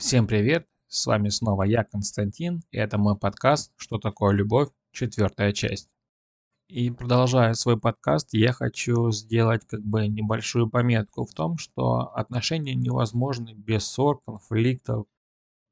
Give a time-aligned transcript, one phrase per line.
[0.00, 0.64] Всем привет!
[0.86, 5.88] С вами снова я, Константин, и это мой подкаст «Что такое любовь?» Четвертая часть.
[6.68, 12.76] И продолжая свой подкаст, я хочу сделать как бы небольшую пометку в том, что отношения
[12.76, 15.06] невозможны без ссор, конфликтов.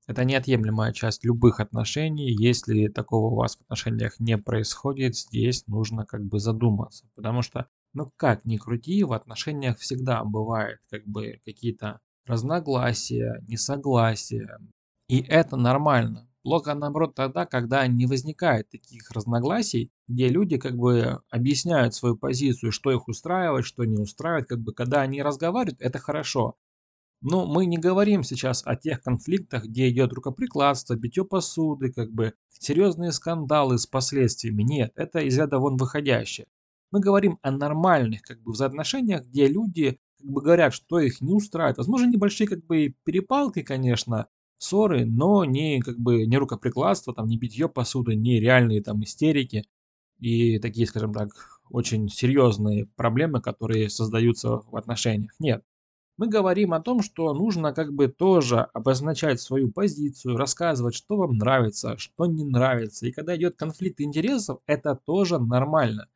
[0.08, 2.34] Это неотъемлемая часть любых отношений.
[2.34, 7.06] Если такого у вас в отношениях не происходит, здесь нужно как бы задуматься.
[7.14, 14.58] Потому что, ну как ни крути, в отношениях всегда бывает как бы какие-то разногласия, несогласия.
[15.08, 16.29] И это нормально.
[16.43, 22.71] Плохо наоборот тогда, когда не возникает таких разногласий, где люди как бы объясняют свою позицию,
[22.71, 26.57] что их устраивает, что не устраивает, как бы когда они разговаривают, это хорошо.
[27.21, 32.34] Но мы не говорим сейчас о тех конфликтах, где идет рукоприкладство, битье посуды, как бы
[32.50, 34.62] серьезные скандалы с последствиями.
[34.62, 36.47] Нет, это из ряда вон выходящее.
[36.92, 41.33] Мы говорим о нормальных как бы взаимоотношениях, где люди как бы говорят, что их не
[41.34, 41.78] устраивает.
[41.78, 44.27] Возможно, небольшие как бы перепалки, конечно,
[44.58, 49.64] ссоры, но не как бы не рукоприкладство, там, не битье посуды, не реальные там истерики
[50.18, 51.30] и такие, скажем так,
[51.70, 55.32] очень серьезные проблемы, которые создаются в отношениях.
[55.38, 55.62] Нет.
[56.19, 61.36] Мы говорим о том, что нужно как бы тоже обозначать свою позицию, рассказывать, что вам
[61.36, 63.06] нравится, что не нравится.
[63.06, 66.08] И когда идет конфликт интересов, это тоже нормально.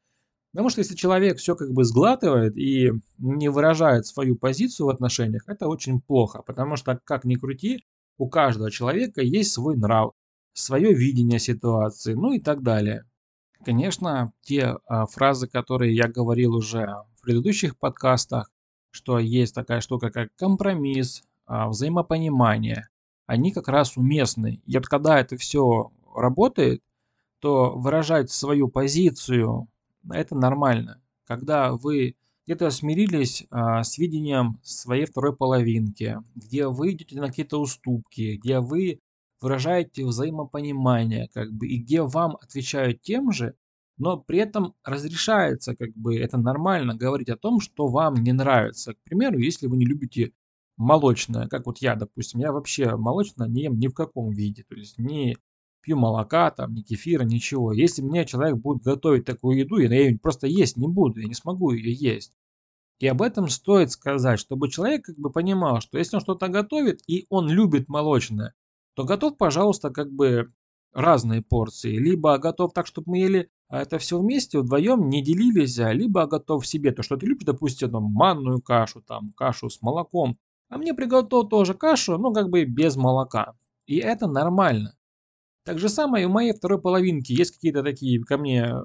[0.53, 5.45] Потому что если человек все как бы сглатывает и не выражает свою позицию в отношениях,
[5.47, 6.43] это очень плохо.
[6.43, 7.85] Потому что, как ни крути,
[8.19, 10.13] у каждого человека есть свой нрав,
[10.53, 13.05] свое видение ситуации, ну и так далее.
[13.65, 18.51] Конечно, те а, фразы, которые я говорил уже в предыдущих подкастах,
[18.91, 22.89] что есть такая штука, как компромисс, а, взаимопонимание,
[23.27, 24.61] они как раз уместны.
[24.67, 26.83] И вот когда это все работает,
[27.39, 29.69] то выражать свою позицию
[30.11, 31.03] это нормально.
[31.27, 37.61] Когда вы где-то смирились а, с видением своей второй половинки, где вы идете на какие-то
[37.61, 39.01] уступки, где вы
[39.41, 43.55] выражаете взаимопонимание, как бы, и где вам отвечают тем же,
[43.99, 48.95] но при этом разрешается, как бы, это нормально говорить о том, что вам не нравится.
[48.95, 50.33] К примеру, если вы не любите
[50.77, 54.75] молочное, как вот я, допустим, я вообще молочное не ем ни в каком виде, то
[54.75, 55.37] есть ни
[55.81, 57.73] пью молока, там, ни кефира, ничего.
[57.73, 61.35] Если мне человек будет готовить такую еду, я ее просто есть не буду, я не
[61.35, 62.33] смогу ее есть.
[62.99, 67.01] И об этом стоит сказать, чтобы человек как бы понимал, что если он что-то готовит
[67.07, 68.55] и он любит молочное,
[68.95, 70.53] то готов, пожалуйста, как бы
[70.93, 71.97] разные порции.
[71.97, 76.27] Либо готов так, чтобы мы ели а это все вместе, вдвоем, не делились, а либо
[76.27, 80.39] готов себе то, что ты любишь, допустим, там, манную кашу, там, кашу с молоком.
[80.69, 83.55] А мне приготовил тоже кашу, но как бы без молока.
[83.87, 84.97] И это нормально.
[85.71, 88.83] Так же самое и у моей второй половинки есть какие-то такие ко мне э,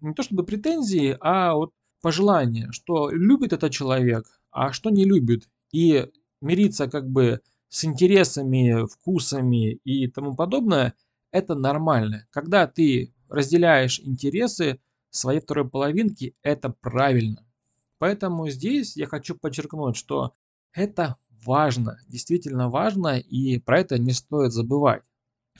[0.00, 1.72] не то чтобы претензии, а вот
[2.02, 5.48] пожелания, что любит этот человек, а что не любит.
[5.72, 6.06] И
[6.42, 7.40] мириться как бы
[7.70, 10.92] с интересами, вкусами и тому подобное,
[11.30, 12.26] это нормально.
[12.28, 17.42] Когда ты разделяешь интересы своей второй половинки, это правильно.
[17.96, 20.34] Поэтому здесь я хочу подчеркнуть, что
[20.74, 25.07] это важно, действительно важно, и про это не стоит забывать.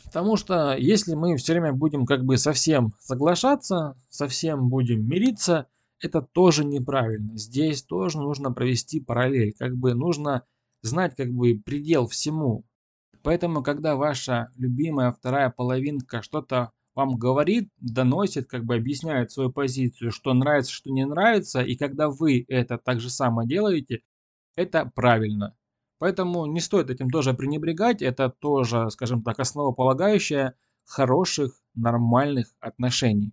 [0.05, 5.67] Потому что если мы все время будем как бы совсем соглашаться, совсем будем мириться,
[6.01, 7.37] это тоже неправильно.
[7.37, 9.55] Здесь тоже нужно провести параллель.
[9.59, 10.45] Как бы нужно
[10.83, 12.65] знать как бы предел всему.
[13.23, 20.11] Поэтому, когда ваша любимая вторая половинка что-то вам говорит, доносит, как бы объясняет свою позицию,
[20.11, 24.03] что нравится, что не нравится, и когда вы это так же само делаете,
[24.57, 25.55] это правильно.
[25.99, 28.03] Поэтому не стоит этим тоже пренебрегать.
[28.03, 30.55] Это тоже, скажем так, основополагающее
[30.85, 33.33] хороших, нормальных отношений.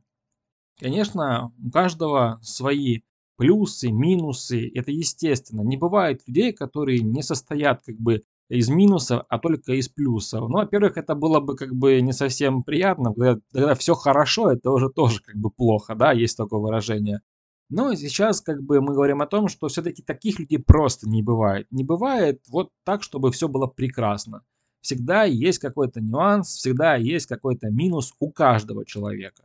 [0.80, 3.02] Конечно, у каждого свои
[3.38, 4.70] плюсы, минусы.
[4.74, 5.62] Это естественно.
[5.62, 10.50] Не бывает людей, которые не состоят как бы из минусов, а только из плюсов.
[10.50, 14.72] Ну, во-первых, это было бы как бы не совсем приятно, когда, когда все хорошо, это
[14.72, 17.22] уже тоже как бы плохо, да, есть такое выражение.
[17.70, 21.68] Но сейчас как бы мы говорим о том, что все-таки таких людей просто не бывает.
[21.72, 24.44] Не бывает вот так, чтобы все было прекрасно.
[24.82, 29.44] Всегда есть какой-то нюанс, всегда есть какой-то минус у каждого человека.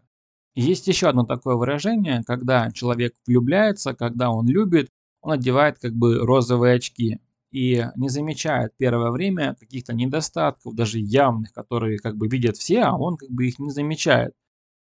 [0.55, 4.91] есть еще одно такое выражение, когда человек влюбляется, когда он любит,
[5.23, 11.53] он одевает как бы розовые очки и не замечает первое время каких-то недостатков, даже явных,
[11.53, 14.35] которые как бы видят все, а он как бы их не замечает.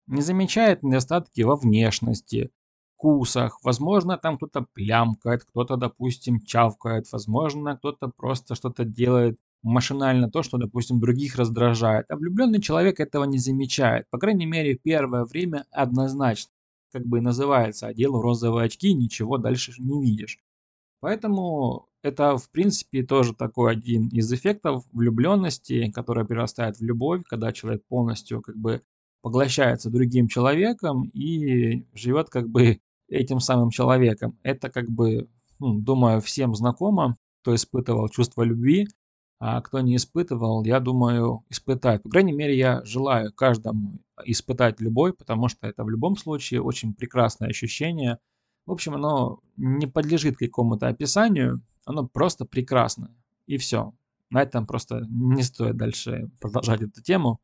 [0.07, 2.49] Не замечает недостатки во внешности,
[2.99, 3.59] вкусах.
[3.63, 7.09] Возможно, там кто-то плямкает, кто-то, допустим, чавкает.
[7.11, 12.05] Возможно, кто-то просто что-то делает машинально то, что, допустим, других раздражает.
[12.09, 14.05] А влюбленный человек этого не замечает.
[14.09, 16.51] По крайней мере, первое время однозначно.
[16.91, 20.39] Как бы называется, одел розовые очки, ничего дальше не видишь.
[20.99, 27.53] Поэтому это, в принципе, тоже такой один из эффектов влюбленности, которая перерастает в любовь, когда
[27.53, 28.81] человек полностью как бы
[29.21, 34.37] поглощается другим человеком и живет как бы этим самым человеком.
[34.43, 35.27] Это как бы,
[35.59, 38.87] ну, думаю, всем знакомо, кто испытывал чувство любви,
[39.39, 42.03] а кто не испытывал, я думаю, испытает.
[42.03, 46.93] По крайней мере, я желаю каждому испытать любовь, потому что это в любом случае очень
[46.93, 48.17] прекрасное ощущение.
[48.65, 53.15] В общем, оно не подлежит какому-то описанию, оно просто прекрасно.
[53.47, 53.93] И все.
[54.29, 57.39] На этом просто не стоит дальше продолжать эту тему.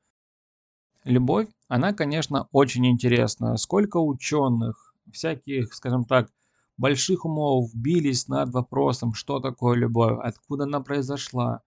[1.06, 3.58] Любовь, она, конечно, очень интересна.
[3.58, 6.30] Сколько ученых, всяких, скажем так,
[6.78, 11.62] больших умов бились над вопросом, что такое любовь, откуда она произошла,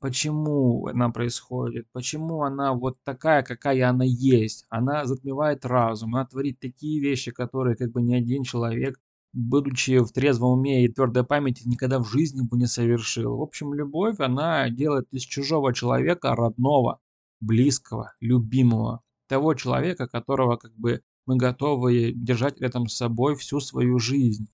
[0.00, 4.64] почему она происходит, почему она вот такая, какая она есть.
[4.68, 8.98] Она затмевает разум, она творит такие вещи, которые как бы ни один человек,
[9.32, 13.36] будучи в трезвом уме и твердой памяти, никогда в жизни бы не совершил.
[13.36, 17.00] В общем, любовь, она делает из чужого человека родного,
[17.40, 19.02] близкого, любимого.
[19.28, 24.48] Того человека, которого как бы мы готовы держать рядом с собой всю свою жизнь.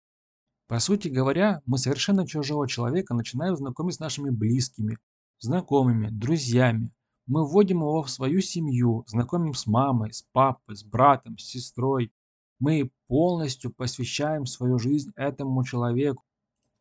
[0.68, 4.98] По сути говоря, мы совершенно чужого человека начинаем знакомить с нашими близкими,
[5.38, 6.92] знакомыми, друзьями.
[7.26, 12.10] Мы вводим его в свою семью, знакомим с мамой, с папой, с братом, с сестрой.
[12.58, 16.24] Мы полностью посвящаем свою жизнь этому человеку.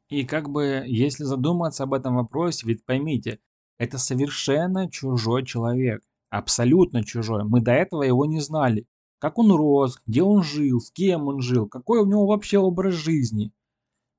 [0.10, 3.40] И как бы, если задуматься об этом вопросе, ведь поймите,
[3.78, 6.02] это совершенно чужой человек.
[6.30, 7.44] Абсолютно чужой.
[7.44, 8.86] Мы до этого его не знали.
[9.22, 12.96] Как он рос, где он жил, с кем он жил, какой у него вообще образ
[12.96, 13.54] жизни.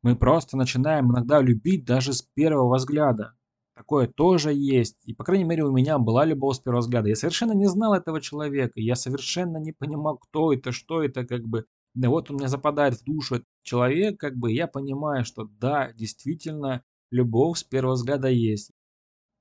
[0.01, 3.35] Мы просто начинаем иногда любить даже с первого взгляда.
[3.75, 4.97] Такое тоже есть.
[5.05, 7.09] И, по крайней мере, у меня была любовь с первого взгляда.
[7.09, 8.75] Я совершенно не знал этого человека.
[8.77, 11.65] Я совершенно не понимал, кто это, что это, как бы.
[11.95, 15.93] Да вот у меня западает в душу этот человек, как бы, я понимаю, что да,
[15.93, 18.71] действительно, любовь с первого взгляда есть.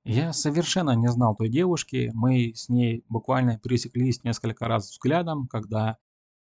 [0.04, 2.10] Я совершенно не знал той девушки.
[2.14, 5.98] Мы с ней буквально пересеклись несколько раз взглядом, когда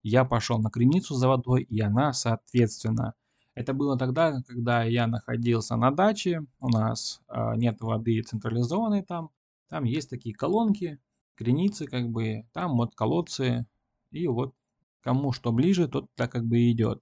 [0.03, 3.13] я пошел на криницу за водой, и она, соответственно,
[3.55, 9.29] это было тогда, когда я находился на даче, у нас э, нет воды централизованной там,
[9.69, 10.99] там есть такие колонки,
[11.35, 13.65] креницы как бы, там вот колодцы,
[14.11, 14.53] и вот
[15.01, 17.01] кому что ближе, тот так как бы идет.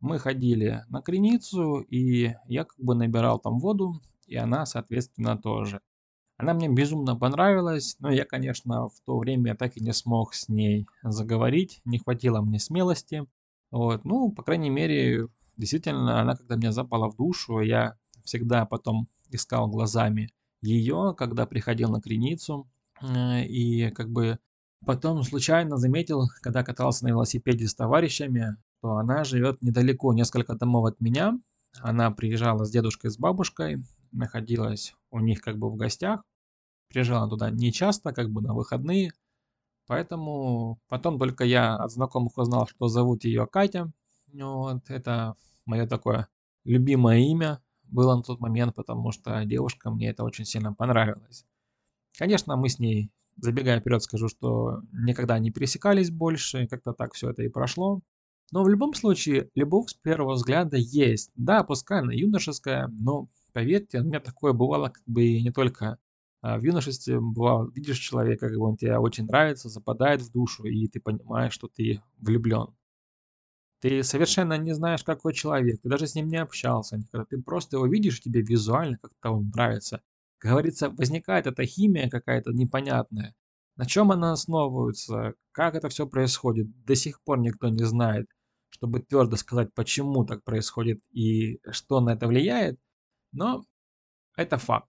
[0.00, 4.00] Мы ходили на креницу, и я как бы набирал там воду,
[4.30, 5.80] и она, соответственно, тоже.
[6.38, 10.48] Она мне безумно понравилась, но я, конечно, в то время так и не смог с
[10.48, 13.26] ней заговорить, не хватило мне смелости.
[13.70, 15.28] Вот, ну, по крайней мере,
[15.60, 17.94] Действительно, она когда мне запала в душу, я
[18.24, 20.30] всегда потом искал глазами
[20.62, 22.66] ее, когда приходил на креницу.
[23.02, 24.38] Э, и как бы
[24.86, 30.86] потом случайно заметил, когда катался на велосипеде с товарищами, что она живет недалеко, несколько домов
[30.86, 31.38] от меня.
[31.82, 36.22] Она приезжала с дедушкой, с бабушкой, находилась у них как бы в гостях.
[36.88, 39.12] Приезжала туда не часто, как бы на выходные.
[39.86, 43.90] Поэтому потом только я от знакомых узнал, что зовут ее Катя.
[44.32, 45.34] Вот, это
[45.66, 46.28] мое такое
[46.64, 51.44] любимое имя было на тот момент, потому что девушка мне это очень сильно понравилось.
[52.16, 57.30] Конечно, мы с ней, забегая вперед, скажу, что никогда не пересекались больше, как-то так все
[57.30, 58.00] это и прошло.
[58.52, 61.30] Но в любом случае, любовь с первого взгляда есть.
[61.34, 65.98] Да, пускай она юношеская, но поверьте, у меня такое бывало как бы не только
[66.42, 67.20] а, в юношестве.
[67.20, 71.52] Бывало, видишь человека, как бы он тебе очень нравится, западает в душу, и ты понимаешь,
[71.52, 72.74] что ты влюблен.
[73.80, 77.24] Ты совершенно не знаешь, какой человек, ты даже с ним не общался никогда.
[77.24, 80.02] Ты просто его видишь, тебе визуально как-то он нравится.
[80.38, 83.34] Как говорится, возникает эта химия какая-то непонятная.
[83.76, 88.28] На чем она основывается, как это все происходит, до сих пор никто не знает.
[88.68, 92.78] Чтобы твердо сказать, почему так происходит и что на это влияет.
[93.32, 93.64] Но
[94.36, 94.88] это факт.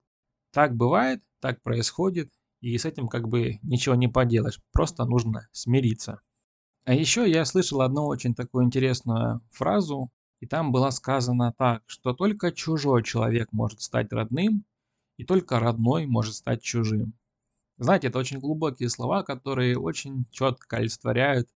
[0.52, 4.60] Так бывает, так происходит, и с этим как бы ничего не поделаешь.
[4.72, 6.20] Просто нужно смириться.
[6.84, 12.12] А еще я слышал одну очень такую интересную фразу, и там было сказано так, что
[12.12, 14.64] только чужой человек может стать родным,
[15.16, 17.14] и только родной может стать чужим.
[17.78, 21.48] Знаете, это очень глубокие слова, которые очень четко олицетворяют,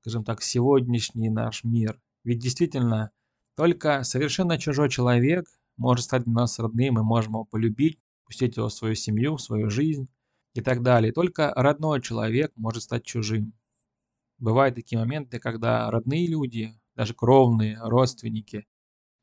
[0.00, 2.00] скажем так, сегодняшний наш мир.
[2.24, 3.10] Ведь действительно,
[3.56, 5.46] только совершенно чужой человек
[5.78, 9.42] может стать для нас родным, мы можем его полюбить, пустить его в свою семью, в
[9.42, 10.08] свою жизнь
[10.54, 11.12] и так далее.
[11.12, 13.52] Только родной человек может стать чужим.
[14.38, 18.66] Бывают такие моменты, когда родные люди, даже кровные, родственники,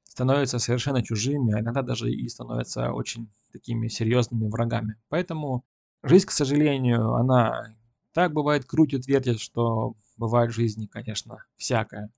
[0.04, 4.96] становятся совершенно чужими, а иногда даже и становятся очень такими серьезными врагами.
[5.10, 5.66] Поэтому
[6.04, 7.76] жизнь, к сожалению, она
[8.14, 12.12] так бывает крутит, вертит, что бывает в жизни, конечно, всякое.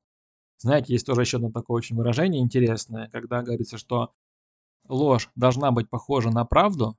[0.59, 4.13] Знаете, есть тоже еще одно такое очень выражение интересное, когда говорится, что
[4.89, 6.97] ложь должна быть похожа на правду,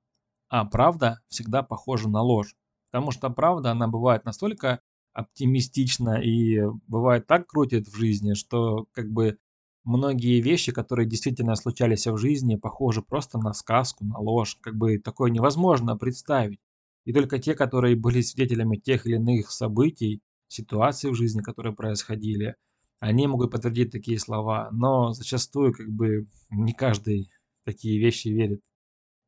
[0.49, 2.55] а правда всегда похожа на ложь.
[2.91, 4.81] Потому что правда, она бывает настолько
[5.13, 9.39] оптимистична и бывает так крутит в жизни, что как бы
[9.85, 14.57] многие вещи, которые действительно случались в жизни, похожи просто на сказку, на ложь.
[14.61, 16.61] Как бы такое невозможно представить.
[17.05, 22.55] И только те, которые были свидетелями тех или иных событий, ситуаций в жизни, которые происходили,
[23.01, 24.69] они могут подтвердить такие слова.
[24.73, 27.31] Но зачастую как бы не каждый
[27.69, 28.63] такие вещи верит.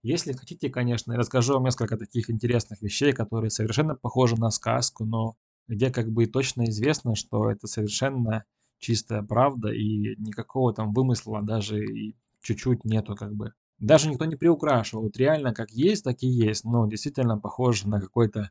[0.03, 5.05] Если хотите, конечно, я расскажу вам несколько таких интересных вещей, которые совершенно похожи на сказку,
[5.05, 5.37] но
[5.69, 8.45] где как бы точно известно, что это совершенно
[8.79, 13.53] чистая правда и никакого там вымысла даже и чуть-чуть нету как бы.
[13.79, 15.03] Даже никто не приукрашивал.
[15.03, 16.65] Вот реально как есть, так и есть.
[16.65, 18.51] Но действительно похоже на какой-то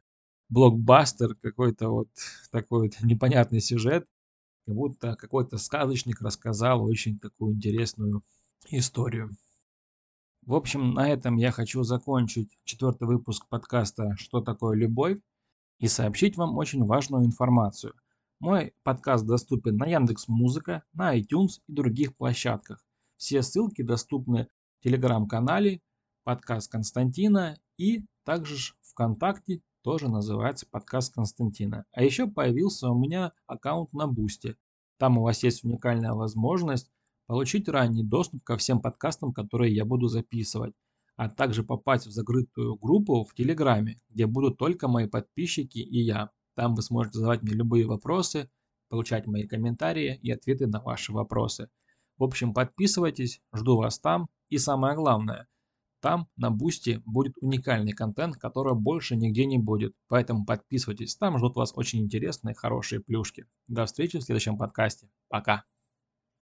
[0.49, 2.09] блокбастер, какой-то вот
[2.51, 4.05] такой вот непонятный сюжет.
[4.67, 8.23] Как будто какой-то сказочник рассказал очень такую интересную
[8.69, 9.31] историю.
[10.49, 15.19] В общем, на этом я хочу закончить четвертый выпуск подкаста «Что такое любовь?»
[15.77, 17.93] и сообщить вам очень важную информацию.
[18.39, 22.83] Мой подкаст доступен на Яндекс Музыка, на iTunes и других площадках.
[23.15, 24.47] Все ссылки доступны
[24.79, 25.81] в телеграм-канале
[26.23, 31.85] подкаст Константина и также ВКонтакте тоже называется подкаст Константина.
[31.91, 34.57] А еще появился у меня аккаунт на Бусте.
[34.97, 36.89] Там у вас есть уникальная возможность
[37.29, 40.73] получить ранний доступ ко всем подкастам, которые я буду записывать,
[41.15, 46.31] а также попасть в закрытую группу в Телеграме, где будут только мои подписчики и я.
[46.55, 48.49] Там вы сможете задавать мне любые вопросы,
[48.89, 51.69] получать мои комментарии и ответы на ваши вопросы.
[52.17, 54.27] В общем, подписывайтесь, жду вас там.
[54.49, 55.47] И самое главное,
[56.01, 59.93] там на Бусти будет уникальный контент, которого больше нигде не будет.
[60.07, 63.45] Поэтому подписывайтесь, там ждут вас очень интересные, хорошие плюшки.
[63.67, 65.11] До встречи в следующем подкасте.
[65.27, 65.63] Пока.